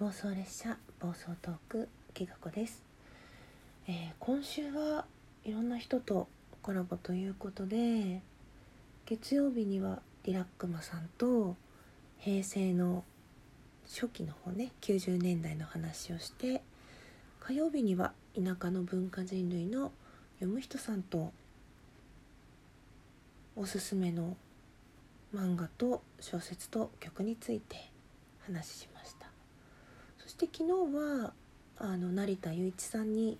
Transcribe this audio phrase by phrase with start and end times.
[0.00, 2.82] 暴走列車暴走トークきがこです、
[3.86, 5.04] えー今週は
[5.44, 6.26] いろんな人と
[6.62, 8.20] コラボということで
[9.06, 11.54] 月曜日にはリラックマさんと
[12.18, 13.04] 平成の
[13.86, 16.60] 初期の方ね90年代の話をして
[17.38, 19.92] 火曜日には田舎の文化人類の
[20.40, 21.32] 読む人さんと
[23.54, 24.36] おすすめの
[25.32, 27.76] 漫画と小説と曲について
[28.44, 29.23] 話しました。
[30.34, 31.32] して昨日は
[31.78, 33.38] あの成田雄一さんに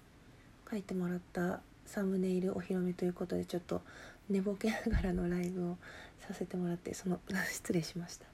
[0.71, 3.83] 書いてもらったサムネイルお披露目ということでちょっと
[4.31, 5.77] 寝ぼけながらのライブを
[6.21, 7.19] させてもらってその
[7.51, 8.27] 失礼しました。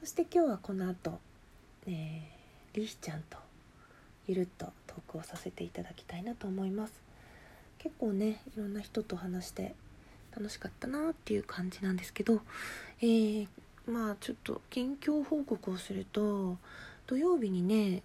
[0.00, 1.20] そして今日はこの後、
[1.86, 3.38] えー、リヒちゃんと
[4.26, 6.92] ゆるっとトークをさせていただきたいなと思います。
[7.78, 9.76] 結構ねいろんな人と話して
[10.36, 12.42] 楽しかったなっていう感じなんですけど、
[13.00, 13.48] えー、
[13.86, 16.58] まあちょっと近況報告をすると
[17.06, 18.02] 土曜日にね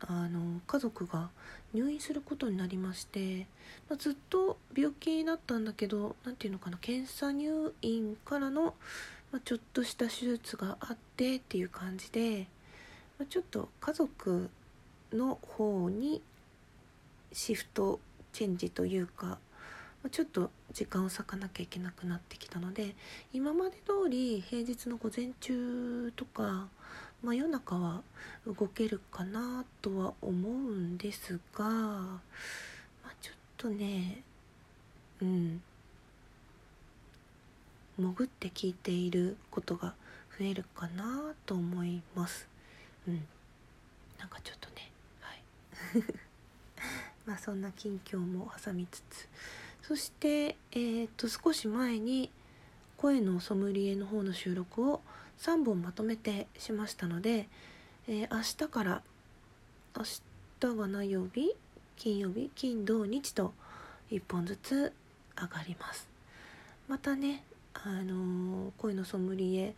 [0.00, 1.30] あの家族が
[1.74, 3.46] 入院することになりまして、
[3.88, 8.74] まあ、ずっと病気だったんだけど何ていうのかな検査入院からの、
[9.30, 12.46] まあ、ちょっとした手術があってっていう感じで、
[13.18, 14.48] まあ、ちょっと家族
[15.12, 16.22] の方に
[17.32, 18.00] シフト
[18.32, 19.38] チェンジというか、
[20.02, 22.94] まちょっと時間を割かなきゃいけなくなってきたので
[23.32, 26.68] 今まで通り平日の午前中とか
[27.22, 28.02] 真夜中は
[28.46, 32.20] 動けるかなとは思うんですが、ま
[33.04, 34.22] あ、ちょっとね
[35.20, 35.60] うん。
[37.98, 39.94] 潜って聞いていることが
[40.38, 42.48] 増えるかなと思います。
[43.06, 43.22] うん。
[44.18, 45.42] なんかちょっとねはい。
[47.26, 49.28] まあそんな近況も挟みつつ。
[49.82, 52.30] そしてえー、っと少し前に
[52.96, 55.02] 声のソムリエの方の収録を
[55.40, 57.48] 3本まとめてしましたので、
[58.06, 59.02] えー明日から
[59.96, 61.56] 明日が何曜日？
[61.96, 62.50] 金曜日？
[62.54, 63.54] 金土日と
[64.10, 64.92] 1本ずつ
[65.36, 66.06] 上がります。
[66.88, 67.42] またね
[67.72, 69.74] あのー声のソムリエ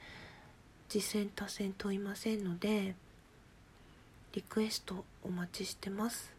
[0.88, 2.94] 実践多戦問いませんので
[4.32, 6.32] リクエストお待ちしてます。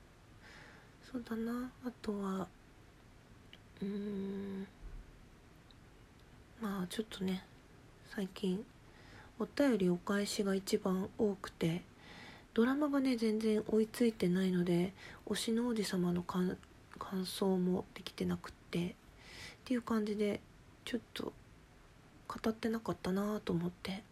[1.09, 1.71] そうだな。
[1.85, 2.47] あとは
[3.81, 4.67] うーん。
[6.61, 7.45] まあちょっとね
[8.13, 8.65] 最近
[9.39, 11.83] お便りお返しが一番多くて
[12.53, 14.93] ドラマがね全然追いついてないので
[15.25, 16.57] 推しの王子様の感
[17.25, 18.93] 想もできてなくってっ
[19.65, 20.39] ていう感じで
[20.85, 21.33] ちょっと
[22.27, 24.03] 語ってなかったなと思って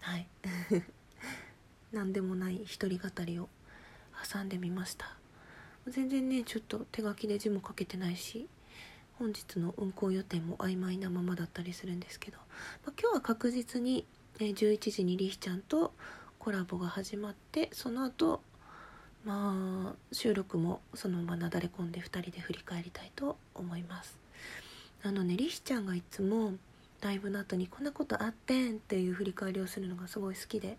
[0.00, 0.26] はい。
[1.92, 3.48] 何でもない一人語りを
[4.32, 5.16] 挟んでみました。
[5.86, 8.48] 全然ねちょっと手書きで字も書けてないし
[9.20, 12.44] 本日の運行予定も曖昧なままだったりするんですけど、ま
[12.88, 14.06] あ、今日は確実に、
[14.48, 15.92] 11時にリヒちゃんと
[16.38, 18.40] コラボが始まってその後
[19.24, 24.18] まあ収録もそのままなだれ込んで2人で振り返りたいと思います。
[25.02, 26.54] あのねリヒちゃんがいつも
[27.00, 30.76] ライブの後にこんなことあってんっていう振り返りをするのがすごい好きで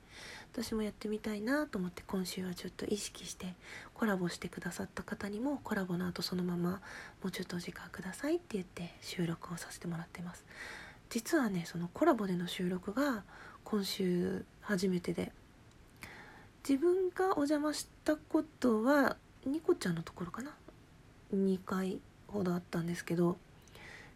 [0.53, 3.55] 私もやってみたいなと思って今週はちょっと意識して
[3.95, 6.79] コラボしてくださった方にもコラボの後そのままも
[7.25, 10.45] うちょっとお時間くださいって言って収録をさせてもらってます。
[11.09, 13.23] 実はねそのコラボでの収録が
[13.63, 15.31] 今週初めてで。
[16.67, 20.51] 自分がお邪魔したことはニコちゃんのところかな。
[21.33, 23.37] 2回ほどあったんですけど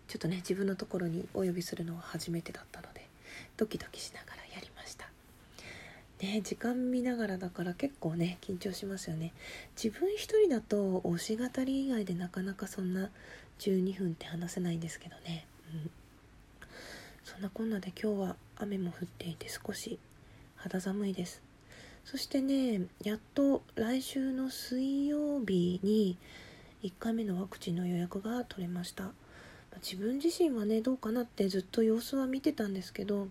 [0.08, 3.08] ちょっとね自分のところにお呼びするのは初めてだったので
[3.58, 5.10] ドキドキしながらやりました。
[6.22, 9.34] ね時間見ながらだから結構ね緊張しますよね。
[9.82, 13.10] 自分一人だと推し語り以外でなかなかそんな
[13.60, 15.48] 12分って話せないんですけどね。
[15.74, 15.92] うん。
[17.26, 20.00] そんなこんなで今日は雨も降っていて少し
[20.56, 21.42] 肌寒いです。
[22.06, 26.18] そしてねやっと来週の水曜日に
[26.84, 29.12] 1回目のワクチンの予約が取れました。
[29.82, 33.28] 自分自身はねどうかなってずっと様子は見てたんですけど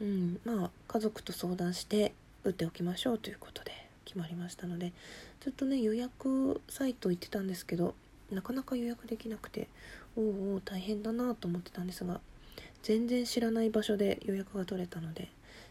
[0.00, 2.14] うんまあ家族と相談して
[2.44, 3.72] 打っておきましょうということで
[4.04, 4.92] 決まりましたので
[5.40, 7.94] ずっとね予約サイト行ってたんですけど
[8.30, 9.68] なかなか予約できなくて
[10.16, 12.20] おうおう大変だなと思ってたんですが
[12.82, 15.28] 全然知らない場所で予約が取れたので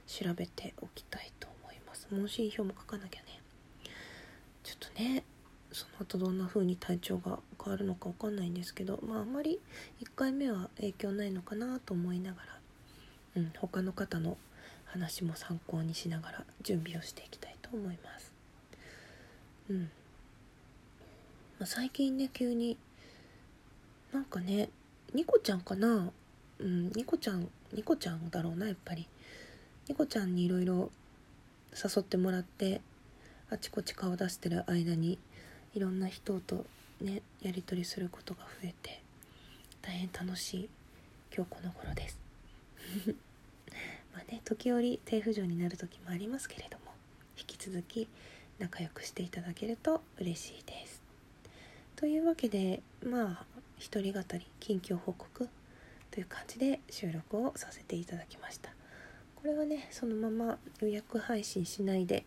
[0.08, 2.08] 調べておきたいと思います。
[2.12, 3.42] 問診票も書かなきゃね。
[4.64, 5.24] ちょっとね
[5.72, 9.60] その後どんな風に体調が変わるのかわかんないんですけどまああんまり
[10.02, 12.60] 1回目は影響ないのかなと思いながら、
[13.36, 14.38] うん、他の方の
[14.86, 18.32] 話も参考にしながら準備をしていきたいと思います。
[19.70, 19.82] うん、
[21.60, 22.78] まあ、最近ね急に
[24.14, 24.70] なんかね
[25.14, 26.12] ニコちゃんかな？
[26.60, 29.08] うんニコちゃんニコちゃんだろうなやっぱり。
[29.88, 30.90] ニコちゃんにいろいろ
[31.72, 32.82] 誘ってもらって
[33.52, 35.20] あちこち顔出してる間に
[35.76, 36.66] いろんな人と
[37.02, 39.00] ねやり取りすることが増えて
[39.84, 40.70] 大変楽しい
[41.36, 42.18] 今日この頃です。
[44.12, 46.86] まあね時折低浮上になる時もありますけれども
[47.38, 48.08] 引き続き
[48.58, 51.04] 仲良くしていただけると嬉しいです。
[51.96, 53.46] というわけでまあ
[53.78, 55.48] 一人語り近況報告
[56.16, 58.70] という感じで収録をさせていただきました。
[59.36, 62.26] これはねそのまま予約配信しないで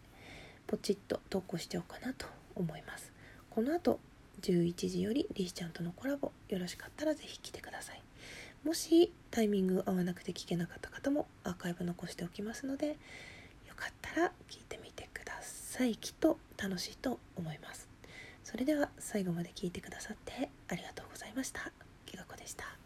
[0.67, 3.11] ポチッと投稿しておこうかなと思います。
[3.49, 3.99] この後
[4.43, 8.03] 11時よりリーちゃんとのコラボよろしかったら是非来てください。
[8.63, 12.95] もしタイミング合わなくて聞けなかった方もアーカイブ残しておきますのでよ
[13.75, 15.97] かったら聞いてみてください。
[15.97, 17.89] きっと楽しいと思います。
[18.45, 21.73] それでは最後まで聞いてくださってありがとうございました。
[22.05, 22.78] きがこでした。